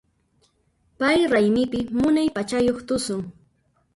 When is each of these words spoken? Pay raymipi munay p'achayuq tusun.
Pay 0.99 1.19
raymipi 1.31 1.79
munay 1.99 2.27
p'achayuq 2.35 2.79
tusun. 2.87 3.21